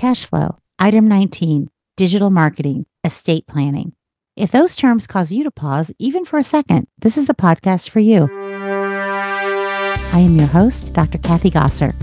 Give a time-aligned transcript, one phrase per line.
[0.00, 3.92] cash flow, item 19, digital marketing, estate planning.
[4.34, 7.90] If those terms cause you to pause even for a second, this is the podcast
[7.90, 8.26] for you.
[8.32, 11.18] I am your host, Dr.
[11.18, 11.94] Kathy Gosser.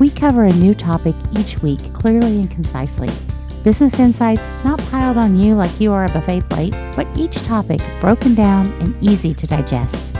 [0.00, 3.10] We cover a new topic each week clearly and concisely.
[3.62, 7.80] Business insights not piled on you like you are a buffet plate, but each topic
[8.00, 10.16] broken down and easy to digest.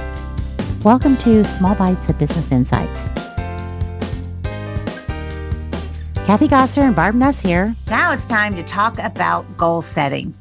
[0.84, 3.08] Welcome to Small Bites of Business Insights.
[6.26, 7.74] Kathy Gosser and Barb Nuss here.
[7.88, 10.32] Now it's time to talk about goal setting.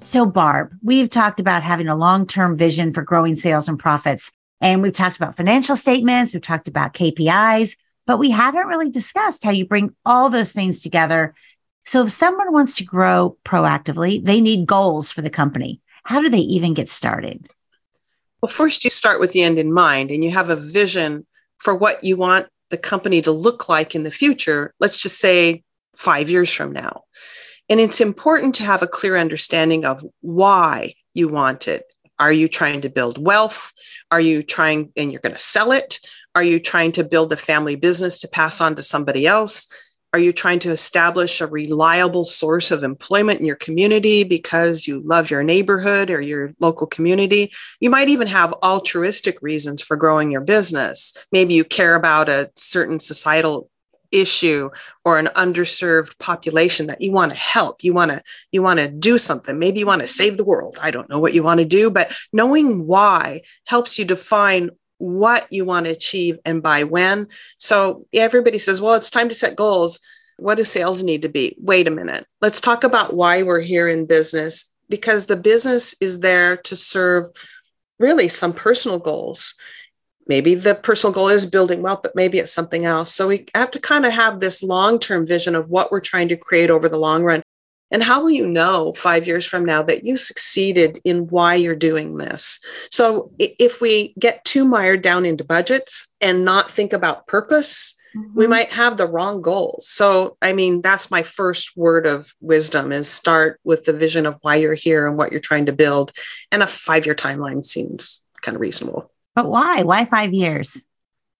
[0.00, 4.32] So, Barb, we've talked about having a long term vision for growing sales and profits.
[4.60, 9.44] And we've talked about financial statements, we've talked about KPIs, but we haven't really discussed
[9.44, 11.36] how you bring all those things together.
[11.84, 15.80] So, if someone wants to grow proactively, they need goals for the company.
[16.02, 17.48] How do they even get started?
[18.42, 21.28] Well, first, you start with the end in mind and you have a vision
[21.58, 24.74] for what you want the company to look like in the future.
[24.80, 25.62] Let's just say
[25.94, 27.04] five years from now.
[27.68, 31.84] And it's important to have a clear understanding of why you want it.
[32.18, 33.72] Are you trying to build wealth?
[34.10, 36.00] Are you trying and you're going to sell it?
[36.34, 39.72] Are you trying to build a family business to pass on to somebody else?
[40.14, 45.00] Are you trying to establish a reliable source of employment in your community because you
[45.04, 47.52] love your neighborhood or your local community?
[47.80, 51.14] You might even have altruistic reasons for growing your business.
[51.30, 53.70] Maybe you care about a certain societal
[54.10, 54.70] issue
[55.04, 58.22] or an underserved population that you want to help you want to
[58.52, 61.18] you want to do something maybe you want to save the world i don't know
[61.18, 65.92] what you want to do but knowing why helps you define what you want to
[65.92, 67.28] achieve and by when.
[67.56, 70.00] So everybody says well it's time to set goals.
[70.36, 71.56] What do sales need to be?
[71.58, 72.26] Wait a minute.
[72.40, 77.26] Let's talk about why we're here in business because the business is there to serve
[77.98, 79.54] really some personal goals.
[80.26, 83.14] Maybe the personal goal is building wealth, but maybe it's something else.
[83.14, 86.28] So we have to kind of have this long term vision of what we're trying
[86.28, 87.42] to create over the long run.
[87.90, 91.74] And how will you know five years from now that you succeeded in why you're
[91.74, 92.62] doing this?
[92.90, 98.34] So if we get too mired down into budgets and not think about purpose, mm-hmm.
[98.34, 99.88] we might have the wrong goals.
[99.88, 104.36] So, I mean, that's my first word of wisdom is start with the vision of
[104.42, 106.12] why you're here and what you're trying to build.
[106.52, 109.10] And a five year timeline seems kind of reasonable.
[109.34, 109.82] But why?
[109.82, 110.84] Why five years?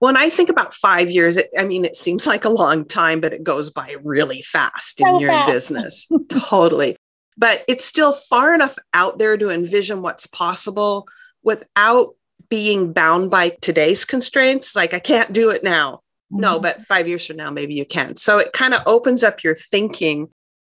[0.01, 3.21] When I think about five years, it, I mean, it seems like a long time,
[3.21, 5.53] but it goes by really fast in your fast.
[5.53, 6.09] business.
[6.29, 6.97] totally.
[7.37, 11.07] But it's still far enough out there to envision what's possible
[11.43, 12.15] without
[12.49, 14.75] being bound by today's constraints.
[14.75, 16.01] Like, I can't do it now.
[16.33, 16.41] Mm-hmm.
[16.41, 18.17] No, but five years from now, maybe you can.
[18.17, 20.29] So it kind of opens up your thinking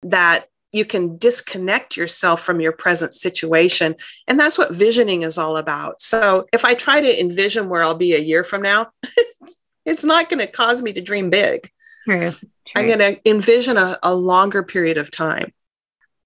[0.03, 3.95] that you can disconnect yourself from your present situation.
[4.27, 6.01] And that's what visioning is all about.
[6.01, 8.91] So if I try to envision where I'll be a year from now,
[9.85, 11.71] it's not going to cause me to dream big.
[12.09, 12.33] True.
[12.65, 12.83] True.
[12.83, 15.53] I'm going to envision a, a longer period of time.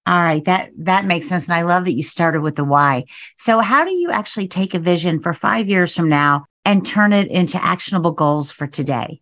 [0.05, 3.03] All right, that that makes sense, and I love that you started with the why.
[3.35, 7.11] So, how do you actually take a vision for five years from now and turn
[7.11, 9.21] it into actionable goals for today?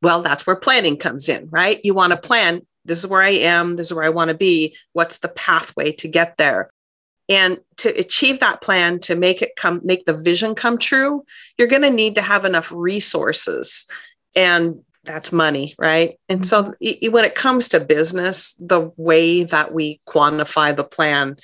[0.00, 1.78] Well, that's where planning comes in, right?
[1.84, 4.36] You want to plan this is where I am, this is where I want to
[4.36, 4.76] be.
[4.92, 6.70] What's the pathway to get there?
[7.28, 11.24] And to achieve that plan, to make it come, make the vision come true,
[11.56, 13.86] you're going to need to have enough resources.
[14.34, 16.18] And that's money, right?
[16.28, 17.10] And so mm-hmm.
[17.12, 21.36] when it comes to business, the way that we quantify the plan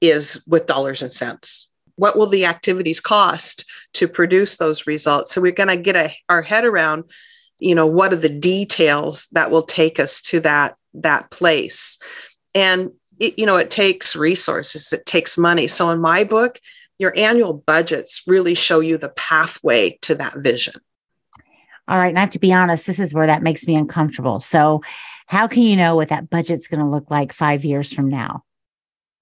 [0.00, 1.70] is with dollars and cents.
[1.96, 3.64] What will the activities cost
[3.94, 5.32] to produce those results?
[5.32, 7.04] So we're going to get a, our head around
[7.62, 11.98] you know what are the details that will take us to that that place?
[12.54, 15.68] And it, you know it takes resources it takes money.
[15.68, 16.58] So in my book
[16.98, 20.74] your annual budgets really show you the pathway to that vision.
[21.88, 24.40] All right and i have to be honest this is where that makes me uncomfortable.
[24.40, 24.82] So
[25.26, 28.44] how can you know what that budget's going to look like five years from now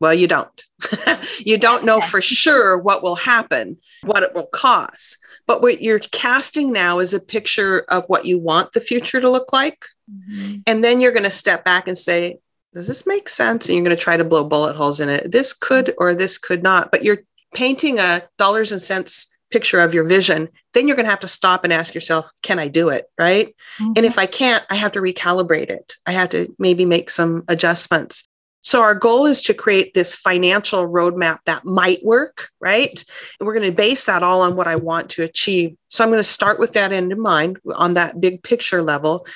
[0.01, 0.63] well, you don't.
[1.39, 5.19] you don't know for sure what will happen, what it will cost.
[5.47, 9.29] But what you're casting now is a picture of what you want the future to
[9.29, 9.85] look like.
[10.11, 10.61] Mm-hmm.
[10.67, 12.39] And then you're going to step back and say,
[12.73, 13.69] does this make sense?
[13.69, 15.31] And you're going to try to blow bullet holes in it.
[15.31, 16.91] This could or this could not.
[16.91, 17.23] But you're
[17.53, 20.49] painting a dollars and cents picture of your vision.
[20.73, 23.07] Then you're going to have to stop and ask yourself, can I do it?
[23.19, 23.55] Right.
[23.81, 23.93] Mm-hmm.
[23.97, 25.95] And if I can't, I have to recalibrate it.
[26.07, 28.29] I have to maybe make some adjustments.
[28.63, 33.03] So our goal is to create this financial roadmap that might work, right?
[33.39, 35.77] And we're going to base that all on what I want to achieve.
[35.89, 39.27] So I'm going to start with that end in mind on that big picture level.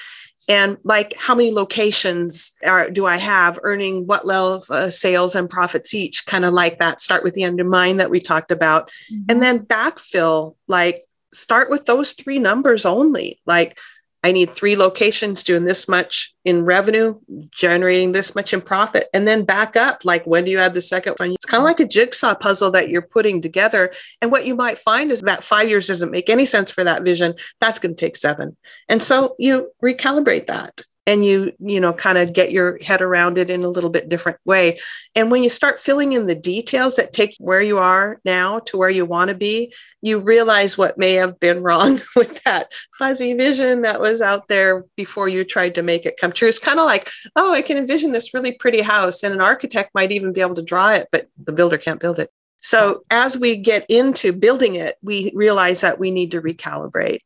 [0.46, 5.34] And like how many locations are, do I have earning what level of uh, sales
[5.34, 6.26] and profits each?
[6.26, 7.00] Kind of like that.
[7.00, 8.90] Start with the end in mind that we talked about.
[9.10, 9.24] Mm-hmm.
[9.30, 11.00] And then backfill, like
[11.32, 13.40] start with those three numbers only.
[13.46, 13.78] Like
[14.24, 19.28] I need three locations doing this much in revenue, generating this much in profit, and
[19.28, 20.02] then back up.
[20.02, 21.32] Like, when do you add the second one?
[21.32, 23.92] It's kind of like a jigsaw puzzle that you're putting together.
[24.22, 27.02] And what you might find is that five years doesn't make any sense for that
[27.02, 27.34] vision.
[27.60, 28.56] That's going to take seven.
[28.88, 33.38] And so you recalibrate that and you you know kind of get your head around
[33.38, 34.78] it in a little bit different way.
[35.14, 38.76] And when you start filling in the details that take where you are now to
[38.76, 39.72] where you want to be
[40.02, 44.84] you realize what may have been wrong with that fuzzy vision that was out there
[44.96, 46.48] before you tried to make it come true.
[46.48, 49.90] It's kind of like oh i can envision this really pretty house and an architect
[49.94, 52.30] might even be able to draw it but the builder can't build it.
[52.60, 57.20] So as we get into building it we realize that we need to recalibrate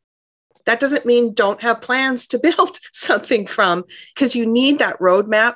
[0.69, 3.85] that doesn't mean don't have plans to build something from
[4.15, 5.55] because you need that roadmap.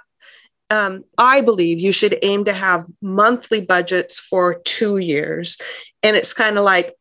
[0.71, 5.61] Um, I believe you should aim to have monthly budgets for two years.
[6.03, 6.95] And it's kind of like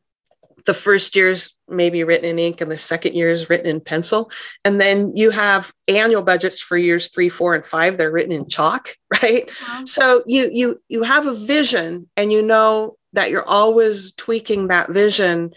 [0.66, 4.30] the first year's maybe written in ink and the second year is written in pencil.
[4.66, 7.96] And then you have annual budgets for years three, four, and five.
[7.96, 8.90] They're written in chalk,
[9.24, 9.50] right?
[9.70, 9.84] Wow.
[9.86, 14.92] So you you you have a vision and you know that you're always tweaking that
[14.92, 15.54] vision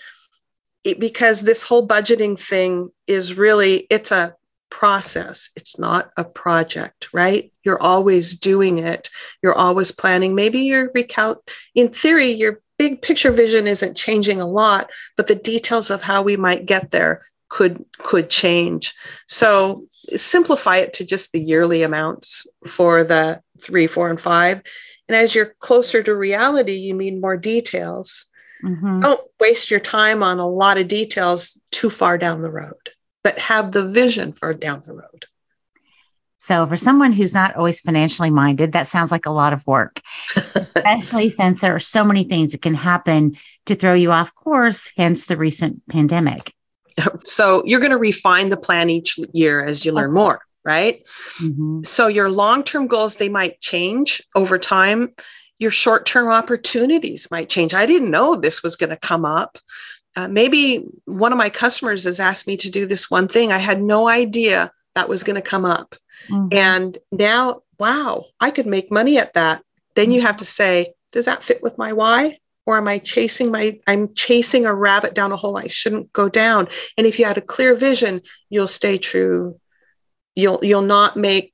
[0.84, 4.36] it, because this whole budgeting thing is really it's a
[4.70, 5.50] process.
[5.56, 7.52] It's not a project right?
[7.62, 9.08] You're always doing it.
[9.42, 10.34] You're always planning.
[10.34, 11.36] Maybe you're recal
[11.74, 16.22] in theory your big picture vision isn't changing a lot but the details of how
[16.22, 18.92] we might get there could could change.
[19.28, 19.86] So
[20.16, 24.60] simplify it to just the yearly amounts for the three four and five.
[25.08, 28.26] And as you're closer to reality you need more details
[28.64, 29.00] Mm-hmm.
[29.00, 32.90] Don't waste your time on a lot of details too far down the road,
[33.22, 35.26] but have the vision for down the road.
[36.38, 40.00] So, for someone who's not always financially minded, that sounds like a lot of work,
[40.36, 44.92] especially since there are so many things that can happen to throw you off course,
[44.96, 46.52] hence the recent pandemic.
[47.24, 51.00] So, you're going to refine the plan each year as you learn more, right?
[51.42, 51.82] Mm-hmm.
[51.84, 55.14] So, your long term goals, they might change over time
[55.58, 57.74] your short term opportunities might change.
[57.74, 59.58] I didn't know this was going to come up.
[60.16, 63.50] Uh, maybe one of my customers has asked me to do this one thing.
[63.50, 65.96] I had no idea that was going to come up.
[66.28, 66.48] Mm-hmm.
[66.52, 69.62] And now, wow, I could make money at that.
[69.96, 72.38] Then you have to say, does that fit with my why?
[72.66, 76.28] Or am I chasing my, I'm chasing a rabbit down a hole I shouldn't go
[76.28, 76.68] down.
[76.96, 79.60] And if you had a clear vision, you'll stay true.
[80.34, 81.52] You'll, you'll not make,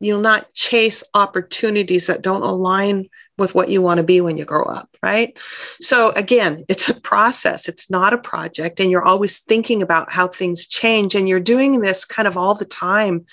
[0.00, 3.08] you'll not chase opportunities that don't align
[3.38, 5.38] with what you want to be when you grow up, right?
[5.80, 8.78] So again, it's a process, it's not a project.
[8.78, 11.14] And you're always thinking about how things change.
[11.14, 13.26] And you're doing this kind of all the time.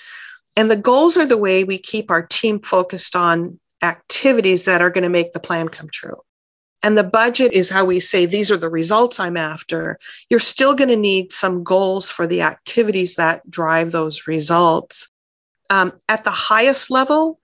[0.56, 4.90] And the goals are the way we keep our team focused on activities that are
[4.90, 6.16] going to make the plan come true.
[6.82, 9.98] And the budget is how we say, these are the results I'm after.
[10.30, 15.10] You're still going to need some goals for the activities that drive those results.
[15.68, 17.38] Um, at the highest level,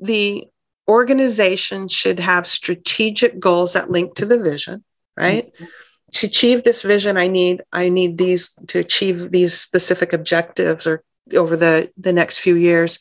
[0.00, 0.46] the
[0.88, 4.84] organization should have strategic goals that link to the vision,
[5.16, 5.52] right?
[5.54, 5.64] Mm-hmm.
[6.12, 11.02] To achieve this vision, I need I need these to achieve these specific objectives or
[11.34, 13.00] over the the next few years.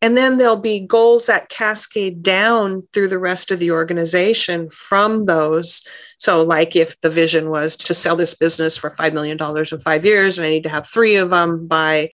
[0.00, 5.26] And then there'll be goals that cascade down through the rest of the organization from
[5.26, 5.86] those.
[6.18, 10.04] So, like if the vision was to sell this business for $5 million in five
[10.04, 12.10] years, and I need to have three of them by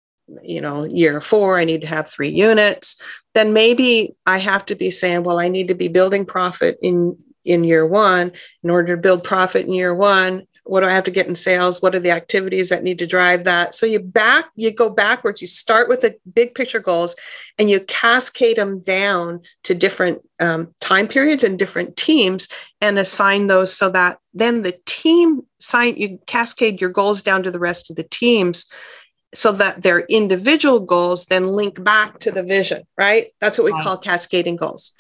[0.44, 3.02] you know year four i need to have three units
[3.38, 7.18] then maybe i have to be saying well i need to be building profit in
[7.46, 8.34] in year one.
[8.62, 11.36] In order to build profit in year one what do i have to get in
[11.36, 11.82] sales?
[11.82, 13.74] What are the activities that need to drive that?
[13.74, 15.42] So you back you go backwards.
[15.42, 17.16] You start with the big picture goals
[17.58, 22.48] and you cascade them down to different um, time periods and different teams
[22.82, 27.52] and assign those so that then the team sign you cascade your goals down to
[27.52, 28.72] the rest of the teams
[29.38, 33.28] so that their individual goals then link back to the vision, right?
[33.40, 34.94] That's what we call cascading goals.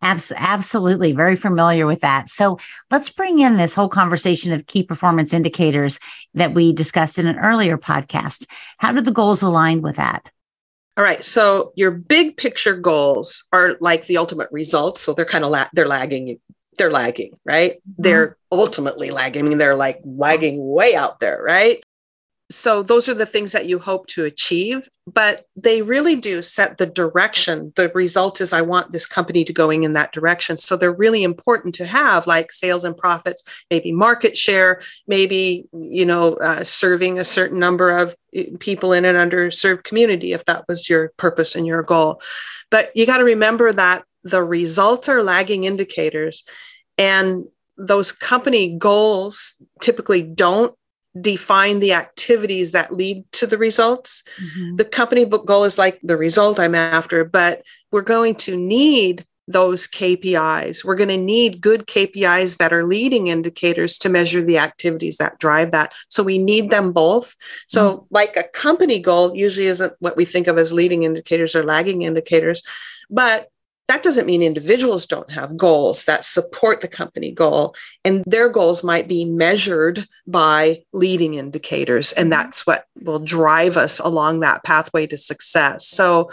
[0.00, 1.12] Abs- absolutely.
[1.12, 2.30] Very familiar with that.
[2.30, 2.58] So
[2.90, 5.98] let's bring in this whole conversation of key performance indicators
[6.32, 8.46] that we discussed in an earlier podcast.
[8.78, 10.24] How do the goals align with that?
[10.96, 11.22] All right.
[11.22, 15.02] So your big picture goals are like the ultimate results.
[15.02, 16.40] So they're kind of la- they're lagging.
[16.78, 17.72] They're lagging, right?
[17.72, 18.02] Mm-hmm.
[18.02, 19.44] They're ultimately lagging.
[19.44, 21.82] I mean, they're like lagging way out there, right?
[22.50, 26.78] So those are the things that you hope to achieve but they really do set
[26.78, 27.72] the direction.
[27.76, 30.58] The result is i want this company to going in that direction.
[30.58, 36.04] So they're really important to have like sales and profits maybe market share maybe you
[36.04, 40.64] know uh, serving a certain number of uh, people in an underserved community if that
[40.68, 42.20] was your purpose and your goal.
[42.70, 46.44] But you got to remember that the results are lagging indicators
[46.98, 47.44] and
[47.78, 50.74] those company goals typically don't
[51.20, 54.22] define the activities that lead to the results.
[54.40, 54.76] Mm-hmm.
[54.76, 59.24] The company book goal is like the result I'm after, but we're going to need
[59.48, 60.84] those KPIs.
[60.84, 65.38] We're going to need good KPIs that are leading indicators to measure the activities that
[65.38, 65.94] drive that.
[66.08, 67.36] So we need them both.
[67.68, 68.04] So, mm-hmm.
[68.10, 72.02] like a company goal usually isn't what we think of as leading indicators or lagging
[72.02, 72.62] indicators,
[73.08, 73.48] but
[73.88, 77.74] that doesn't mean individuals don't have goals that support the company goal.
[78.04, 82.12] And their goals might be measured by leading indicators.
[82.12, 82.42] And mm-hmm.
[82.42, 85.86] that's what will drive us along that pathway to success.
[85.86, 86.30] So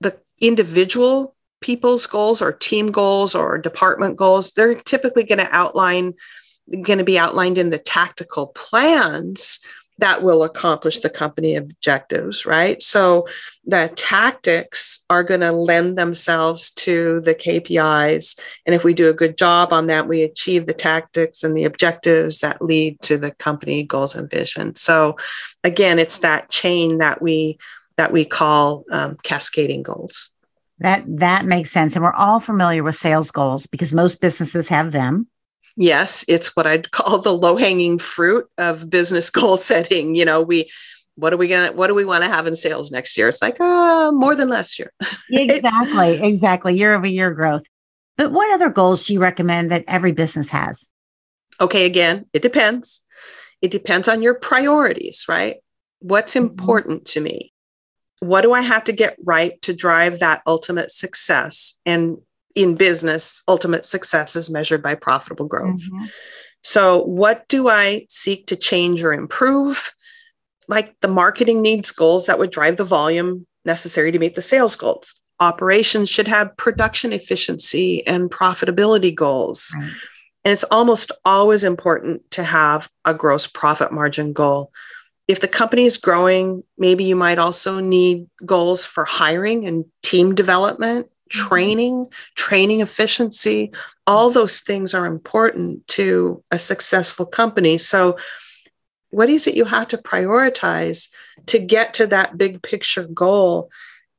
[0.00, 6.12] the individual people's goals or team goals or department goals, they're typically going to outline,
[6.82, 9.64] going to be outlined in the tactical plans
[9.98, 12.82] that will accomplish the company objectives, right?
[12.82, 13.26] So
[13.64, 18.40] the tactics are going to lend themselves to the KPIs.
[18.66, 21.64] And if we do a good job on that, we achieve the tactics and the
[21.64, 24.74] objectives that lead to the company goals and vision.
[24.76, 25.16] So
[25.62, 27.58] again, it's that chain that we
[27.96, 30.30] that we call um, cascading goals.
[30.78, 31.94] That that makes sense.
[31.94, 35.28] And we're all familiar with sales goals because most businesses have them.
[35.76, 40.14] Yes, it's what I'd call the low-hanging fruit of business goal setting.
[40.14, 40.70] You know, we
[41.16, 43.28] what are we gonna what do we want to have in sales next year?
[43.28, 44.92] It's like uh more than last year.
[45.30, 46.76] exactly, exactly.
[46.76, 47.64] Year over year growth.
[48.16, 50.88] But what other goals do you recommend that every business has?
[51.60, 53.04] Okay, again, it depends.
[53.60, 55.56] It depends on your priorities, right?
[56.00, 56.46] What's mm-hmm.
[56.46, 57.12] important mm-hmm.
[57.12, 57.52] to me?
[58.22, 61.80] what do I have to get right to drive that ultimate success?
[61.84, 62.18] And
[62.54, 65.80] in business, ultimate success is measured by profitable growth.
[65.80, 66.04] Mm-hmm.
[66.62, 69.92] So, what do I seek to change or improve?
[70.68, 74.76] Like the marketing needs goals that would drive the volume necessary to meet the sales
[74.76, 75.20] goals.
[75.40, 79.74] Operations should have production efficiency and profitability goals.
[79.76, 79.90] Right.
[80.44, 84.72] And it's almost always important to have a gross profit margin goal
[85.28, 90.34] if the company is growing, maybe you might also need goals for hiring and team
[90.34, 91.08] development.
[91.32, 91.48] Mm-hmm.
[91.48, 93.72] training, training efficiency.
[94.06, 97.78] All those things are important to a successful company.
[97.78, 98.18] So,
[99.10, 101.14] what is it you have to prioritize
[101.46, 103.70] to get to that big picture goal?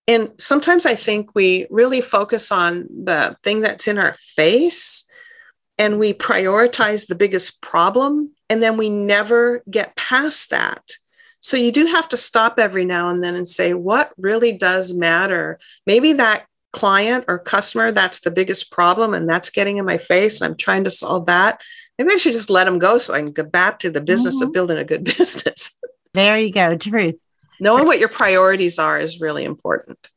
[0.07, 5.07] And sometimes I think we really focus on the thing that's in our face
[5.77, 10.83] and we prioritize the biggest problem and then we never get past that.
[11.39, 14.93] So you do have to stop every now and then and say, what really does
[14.93, 15.59] matter?
[15.87, 20.41] Maybe that client or customer, that's the biggest problem and that's getting in my face
[20.41, 21.61] and I'm trying to solve that.
[21.97, 24.37] Maybe I should just let them go so I can get back to the business
[24.37, 24.47] mm-hmm.
[24.47, 25.79] of building a good business.
[26.13, 26.75] There you go.
[26.75, 27.21] Truth.
[27.59, 30.09] Knowing what your priorities are is really important.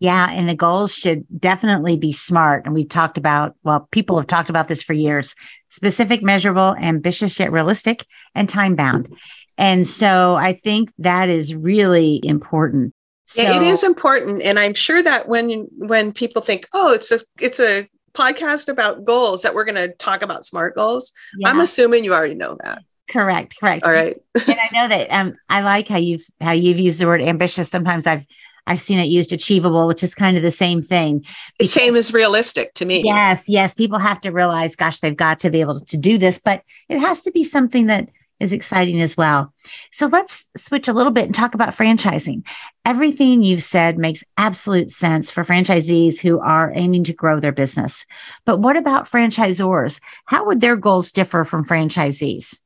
[0.00, 0.28] Yeah.
[0.30, 2.64] And the goals should definitely be smart.
[2.64, 5.34] And we've talked about, well, people have talked about this for years
[5.70, 9.14] specific, measurable, ambitious, yet realistic, and time bound.
[9.58, 12.94] And so I think that is really important.
[13.28, 14.40] So, yeah, it is important.
[14.40, 19.04] And I'm sure that when when people think, oh, it's a it's a podcast about
[19.04, 21.50] goals that we're going to talk about smart goals, yeah.
[21.50, 22.82] I'm assuming you already know that.
[23.10, 23.84] Correct, correct.
[23.84, 24.16] All right.
[24.46, 27.68] and I know that um, I like how you've how you've used the word ambitious.
[27.68, 28.24] Sometimes I've
[28.66, 31.26] I've seen it used achievable, which is kind of the same thing.
[31.58, 33.02] The same as realistic to me.
[33.04, 33.74] Yes, yes.
[33.74, 36.98] People have to realize, gosh, they've got to be able to do this, but it
[36.98, 38.08] has to be something that
[38.40, 39.52] is exciting as well.
[39.92, 42.44] So let's switch a little bit and talk about franchising.
[42.84, 48.06] Everything you've said makes absolute sense for franchisees who are aiming to grow their business.
[48.44, 50.00] But what about franchisors?
[50.26, 52.60] How would their goals differ from franchisees?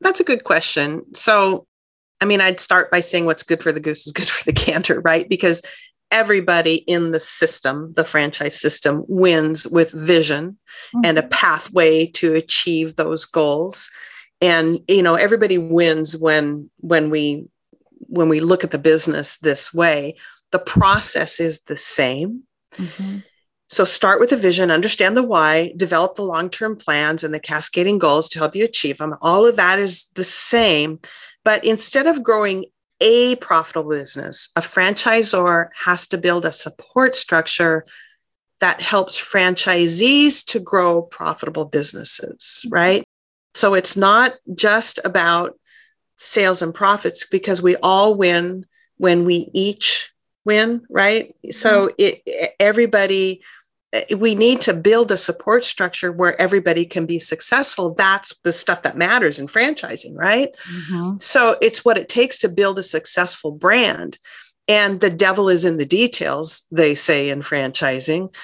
[0.00, 1.04] That's a good question.
[1.14, 1.66] So
[2.20, 4.52] I mean, I'd start by saying what's good for the goose is good for the
[4.52, 5.28] gander, right?
[5.28, 5.62] Because
[6.10, 10.56] everybody in the system, the franchise system, wins with vision
[10.94, 11.00] mm-hmm.
[11.04, 13.90] and a pathway to achieve those goals.
[14.44, 17.48] And you know, everybody wins when when we
[18.00, 20.16] when we look at the business this way.
[20.52, 22.42] The process is the same.
[22.76, 23.18] Mm-hmm.
[23.68, 27.98] So start with a vision, understand the why, develop the long-term plans and the cascading
[27.98, 29.14] goals to help you achieve them.
[29.22, 31.00] All of that is the same,
[31.44, 32.66] but instead of growing
[33.00, 37.84] a profitable business, a franchisor has to build a support structure
[38.60, 43.04] that helps franchisees to grow profitable businesses, right?
[43.54, 45.58] So it's not just about
[46.16, 50.12] sales and profits because we all win when we each
[50.44, 51.34] win, right?
[51.50, 51.94] So mm-hmm.
[51.98, 53.42] it everybody
[54.16, 57.94] we need to build a support structure where everybody can be successful.
[57.94, 60.54] That's the stuff that matters in franchising, right?
[60.68, 61.18] Mm-hmm.
[61.20, 64.18] So it's what it takes to build a successful brand.
[64.66, 68.34] And the devil is in the details, they say in franchising.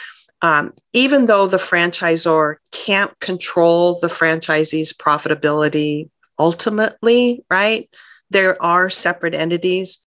[0.42, 7.90] Um, even though the franchisor can't control the franchisee's profitability ultimately, right?
[8.30, 10.06] There are separate entities.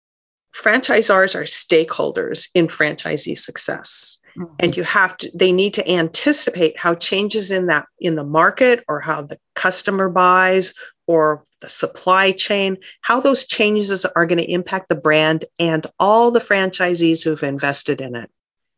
[0.54, 4.22] Franchisors are stakeholders in franchisee success.
[4.38, 4.56] Mm-hmm.
[4.60, 8.84] And you have to, they need to anticipate how changes in that, in the market
[8.88, 10.74] or how the customer buys
[11.08, 16.32] or the supply chain, how those changes are going to impact the brand and all
[16.32, 18.30] the franchisees who've invested in it.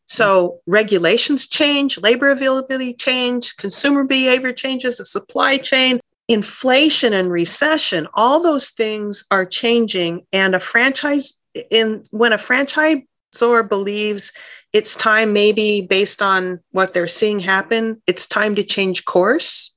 [0.10, 8.08] So regulations change, labor availability change, consumer behavior changes, the supply chain, inflation and recession,
[8.14, 10.26] all those things are changing.
[10.34, 14.34] And a franchise in when a franchisor believes
[14.74, 19.76] it's time, maybe based on what they're seeing happen, it's time to change course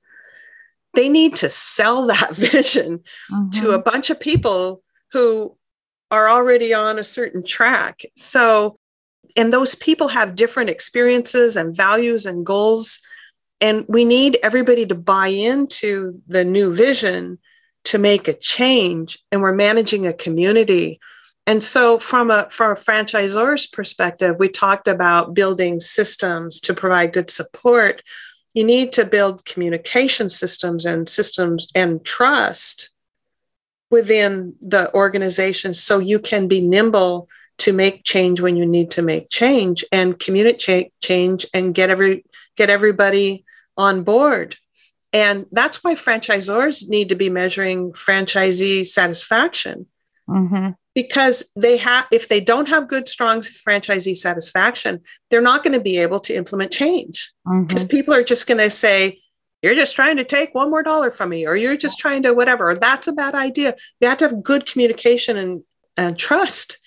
[0.95, 3.51] they need to sell that vision mm-hmm.
[3.51, 5.57] to a bunch of people who
[6.11, 8.03] are already on a certain track.
[8.15, 8.79] So,
[9.37, 13.01] and those people have different experiences and values and goals.
[13.61, 17.39] And we need everybody to buy into the new vision
[17.85, 19.19] to make a change.
[19.31, 21.01] And we're managing a community.
[21.47, 27.13] And so, from a from a franchisor's perspective, we talked about building systems to provide
[27.13, 28.03] good support
[28.55, 32.91] you need to build communication systems and systems and trust
[33.91, 37.29] within the organization so you can be nimble
[37.59, 42.25] to make change when you need to make change and communicate change and get every
[42.57, 43.45] get everybody
[43.77, 44.57] on board.
[45.13, 49.87] And that's why franchisors need to be measuring franchisee satisfaction.
[50.29, 50.71] Mm-hmm.
[50.95, 55.81] Because they have if they don't have good strong franchisee satisfaction they're not going to
[55.81, 57.33] be able to implement change.
[57.45, 57.97] Because mm-hmm.
[57.97, 59.21] people are just going to say
[59.63, 62.35] you're just trying to take one more dollar from me or you're just trying to
[62.35, 63.77] whatever or that's a bad idea.
[64.01, 65.63] You have to have good communication and,
[65.97, 66.79] and trust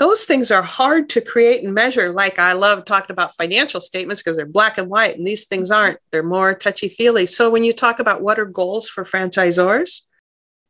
[0.00, 2.10] those things are hard to create and measure.
[2.12, 5.70] Like i love talking about financial statements because they're black and white and these things
[5.70, 5.98] aren't.
[6.10, 10.06] They're more touchy feely so when you talk about what are goals for franchisors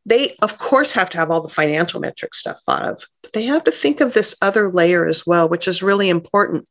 [0.07, 3.45] they of course have to have all the financial metric stuff thought of but they
[3.45, 6.67] have to think of this other layer as well which is really important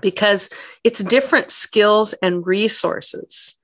[0.00, 0.50] because
[0.82, 3.58] it's different skills and resources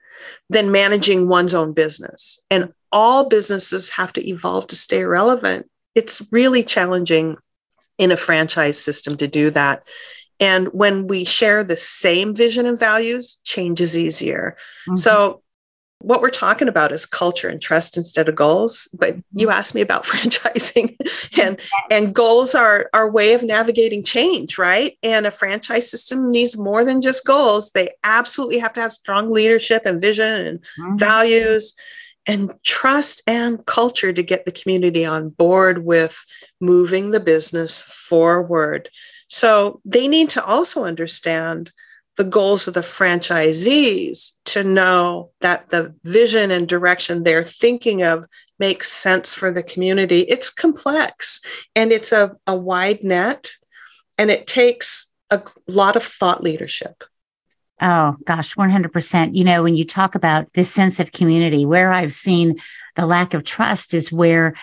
[0.51, 2.41] than managing one's own business.
[2.51, 5.71] And all businesses have to evolve to stay relevant.
[5.95, 7.37] It's really challenging
[7.99, 9.83] in a franchise system to do that.
[10.41, 14.57] And when we share the same vision and values change is easier.
[14.87, 14.97] Mm-hmm.
[14.97, 15.43] so
[16.01, 18.89] what we're talking about is culture and trust instead of goals.
[18.99, 19.59] But you mm-hmm.
[19.59, 20.97] asked me about franchising
[21.41, 21.59] and
[21.91, 24.97] and goals are our way of navigating change right?
[25.03, 27.73] And a franchise system needs more than just goals.
[27.73, 30.97] They absolutely have to have strong leadership and vision and mm-hmm.
[30.97, 31.75] values
[32.29, 36.25] and trust and culture to get the community on board with
[36.61, 38.89] moving the business forward
[39.29, 41.73] so they need to also understand
[42.17, 48.25] the goals of the franchisees to know that the vision and direction they're thinking of
[48.59, 50.23] makes sense for the community.
[50.23, 51.41] It's complex
[51.77, 53.53] and it's a, a wide net
[54.19, 57.05] and it takes a lot of thought leadership.
[57.81, 59.35] Oh, gosh, 100%.
[59.35, 62.59] You know, when you talk about this sense of community, where I've seen
[62.97, 64.55] the lack of trust is where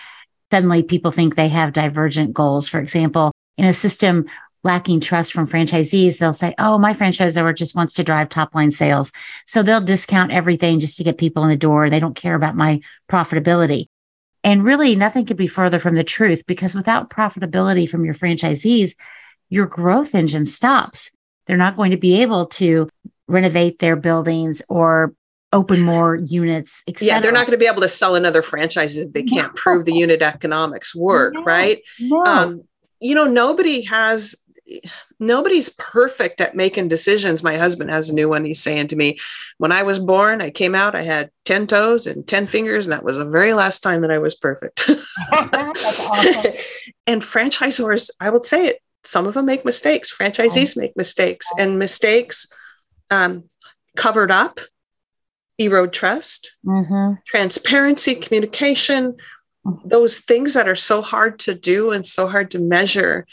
[0.52, 2.68] suddenly people think they have divergent goals.
[2.68, 4.26] For example, in a system
[4.64, 8.72] lacking trust from franchisees, they'll say, Oh, my franchisor just wants to drive top line
[8.72, 9.12] sales.
[9.46, 11.90] So they'll discount everything just to get people in the door.
[11.90, 13.86] They don't care about my profitability.
[14.44, 18.96] And really, nothing could be further from the truth because without profitability from your franchisees,
[19.50, 21.12] your growth engine stops.
[21.48, 22.90] They're not going to be able to
[23.28, 25.14] renovate their buildings or
[25.54, 26.84] open more units.
[27.00, 29.54] Yeah, they're not going to be able to sell another franchise if they can't no.
[29.56, 31.44] prove the unit economics work, no.
[31.44, 31.82] right?
[32.00, 32.24] No.
[32.24, 32.64] Um,
[33.00, 34.36] you know, nobody has
[35.20, 37.44] nobody's perfect at making decisions.
[37.44, 38.44] My husband has a new one.
[38.44, 39.18] He's saying to me,
[39.60, 42.94] when I was born, I came out, I had 10 toes and 10 fingers, and
[42.94, 44.90] that was the very last time that I was perfect.
[45.32, 46.54] awesome.
[47.08, 50.16] and franchisors, I would say it, some of them make mistakes.
[50.16, 50.82] Franchisees oh.
[50.82, 52.52] make mistakes, and mistakes
[53.10, 53.44] um,
[53.96, 54.60] covered up
[55.58, 57.14] erode trust, mm-hmm.
[57.26, 59.16] transparency, communication,
[59.86, 63.26] those things that are so hard to do and so hard to measure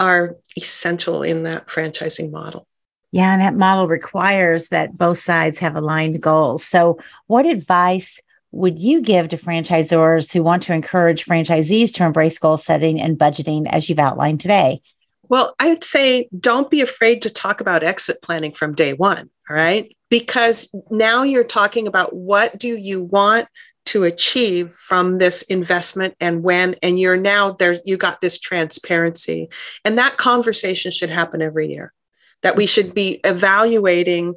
[0.00, 2.66] are essential in that franchising model.
[3.10, 6.62] Yeah, and that model requires that both sides have aligned goals.
[6.62, 12.38] So, what advice would you give to franchisors who want to encourage franchisees to embrace
[12.38, 14.82] goal setting and budgeting as you've outlined today?
[15.28, 19.30] Well, I would say don't be afraid to talk about exit planning from day one.
[19.48, 19.94] All right.
[20.10, 23.48] Because now you're talking about what do you want
[23.86, 29.48] to achieve from this investment and when and you're now there you got this transparency
[29.82, 31.94] and that conversation should happen every year
[32.42, 34.34] that we should be evaluating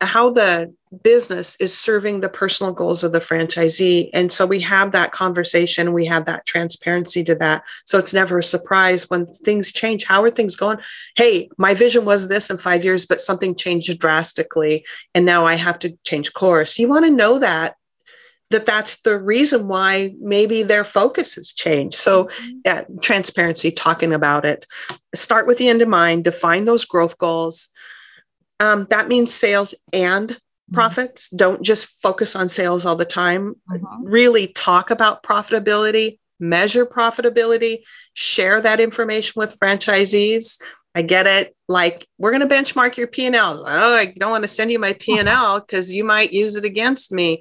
[0.00, 4.08] how the business is serving the personal goals of the franchisee.
[4.12, 7.64] And so we have that conversation, we have that transparency to that.
[7.84, 10.04] So it's never a surprise when things change.
[10.04, 10.78] How are things going?
[11.16, 14.86] Hey, my vision was this in five years, but something changed drastically.
[15.14, 16.78] And now I have to change course.
[16.78, 17.74] You want to know that
[18.50, 21.96] that that's the reason why maybe their focus has changed.
[21.96, 22.58] So, mm-hmm.
[22.64, 24.66] yeah, transparency, talking about it.
[25.14, 27.74] Start with the end in mind, define those growth goals.
[28.60, 30.74] Um, that means sales and mm-hmm.
[30.74, 31.30] profits.
[31.30, 33.54] Don't just focus on sales all the time.
[33.72, 33.98] Uh-huh.
[34.02, 37.78] Really talk about profitability, measure profitability,
[38.14, 40.60] share that information with franchisees.
[40.94, 41.54] I get it.
[41.68, 43.64] Like we're going to benchmark your P&L.
[43.66, 47.12] Oh, I don't want to send you my P&L because you might use it against
[47.12, 47.40] me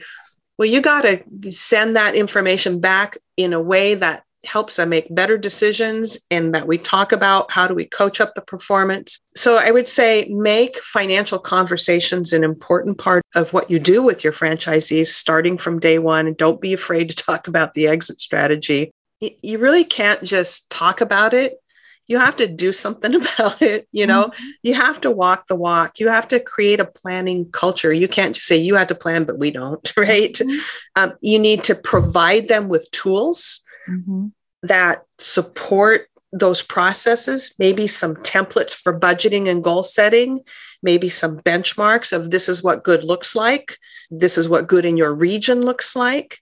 [0.57, 5.13] well, you got to send that information back in a way that helps them make
[5.13, 9.19] better decisions and that we talk about how do we coach up the performance.
[9.35, 14.23] So I would say make financial conversations an important part of what you do with
[14.23, 16.27] your franchisees starting from day one.
[16.27, 18.91] And don't be afraid to talk about the exit strategy.
[19.19, 21.59] You really can't just talk about it
[22.07, 24.45] you have to do something about it you know mm-hmm.
[24.63, 28.35] you have to walk the walk you have to create a planning culture you can't
[28.35, 30.57] just say you have to plan but we don't right mm-hmm.
[30.95, 34.27] um, you need to provide them with tools mm-hmm.
[34.63, 40.41] That support those processes maybe some templates for budgeting and goal setting
[40.83, 43.77] maybe some benchmarks of this is what good looks like
[44.09, 46.39] this is what good in your region looks like.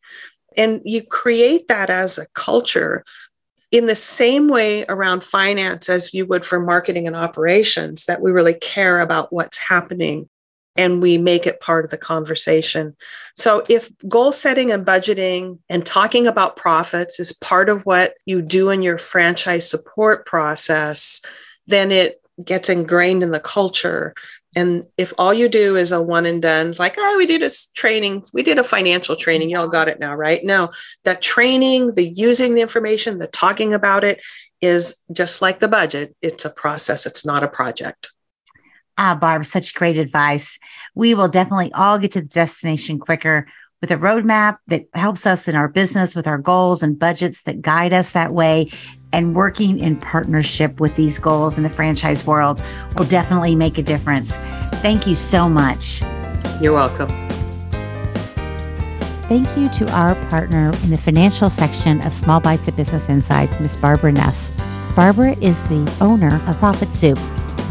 [0.57, 3.03] And you create that as a culture
[3.71, 8.31] in the same way around finance as you would for marketing and operations, that we
[8.31, 10.29] really care about what's happening
[10.75, 12.95] and we make it part of the conversation.
[13.35, 18.41] So, if goal setting and budgeting and talking about profits is part of what you
[18.41, 21.21] do in your franchise support process,
[21.67, 24.13] then it gets ingrained in the culture.
[24.57, 27.49] And if all you do is a one and done, like, oh, we did a
[27.75, 30.43] training, we did a financial training, y'all got it now, right?
[30.43, 30.71] No,
[31.03, 34.21] that training, the using the information, the talking about it
[34.61, 36.15] is just like the budget.
[36.21, 38.11] It's a process, it's not a project.
[38.97, 40.57] Ah, Barb, such great advice.
[40.93, 43.47] We will definitely all get to the destination quicker
[43.81, 47.61] with a roadmap that helps us in our business with our goals and budgets that
[47.61, 48.71] guide us that way
[49.11, 52.61] and working in partnership with these goals in the franchise world
[52.97, 54.35] will definitely make a difference.
[54.81, 56.01] Thank you so much.
[56.61, 57.09] You're welcome.
[59.27, 63.59] Thank you to our partner in the financial section of Small Bites of Business Insights,
[63.59, 63.75] Ms.
[63.77, 64.51] Barbara Nuss.
[64.95, 67.17] Barbara is the owner of ProfitSoup,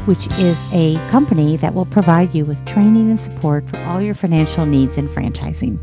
[0.06, 4.14] which is a company that will provide you with training and support for all your
[4.14, 5.78] financial needs in franchising.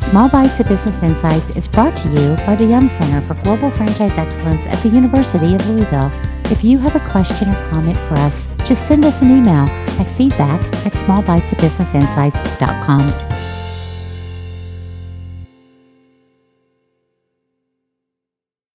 [0.00, 2.88] Small Bites of Business Insights is brought to you by the Yum!
[2.88, 6.12] Center for Global Franchise Excellence at the University of Louisville.
[6.44, 9.66] If you have a question or comment for us, just send us an email
[10.00, 13.35] at feedback at smallbitesofbusinessinsights.com.